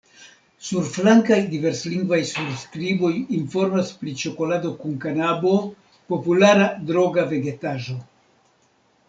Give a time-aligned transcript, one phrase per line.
[0.67, 3.11] Surflankaj diverslingvaj surskriboj
[3.41, 5.53] informas pri ĉokolado kun kanabo–
[6.15, 8.01] populara droga vegetaĵo.